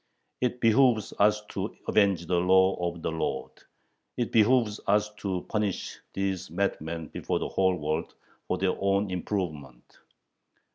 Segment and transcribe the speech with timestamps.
[0.41, 3.51] It behooves us to avenge the Law of the Lord,
[4.17, 8.15] it behooves us to punish these madmen before the whole world,
[8.47, 9.99] for their own improvement.